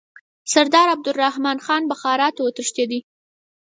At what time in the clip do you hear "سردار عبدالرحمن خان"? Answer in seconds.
0.53-1.83